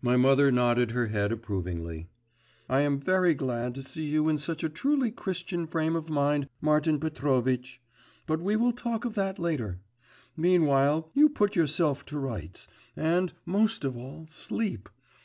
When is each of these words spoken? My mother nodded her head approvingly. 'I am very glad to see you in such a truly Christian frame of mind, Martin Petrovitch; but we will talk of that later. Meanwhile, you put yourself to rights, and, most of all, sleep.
My 0.00 0.16
mother 0.16 0.52
nodded 0.52 0.92
her 0.92 1.08
head 1.08 1.32
approvingly. 1.32 2.06
'I 2.70 2.80
am 2.82 3.00
very 3.00 3.34
glad 3.34 3.74
to 3.74 3.82
see 3.82 4.04
you 4.08 4.28
in 4.28 4.38
such 4.38 4.62
a 4.62 4.68
truly 4.68 5.10
Christian 5.10 5.66
frame 5.66 5.96
of 5.96 6.08
mind, 6.08 6.48
Martin 6.60 7.00
Petrovitch; 7.00 7.82
but 8.28 8.40
we 8.40 8.54
will 8.54 8.70
talk 8.72 9.04
of 9.04 9.16
that 9.16 9.40
later. 9.40 9.80
Meanwhile, 10.36 11.10
you 11.14 11.28
put 11.28 11.56
yourself 11.56 12.04
to 12.06 12.18
rights, 12.20 12.68
and, 12.94 13.32
most 13.44 13.82
of 13.82 13.96
all, 13.96 14.24
sleep. 14.28 14.88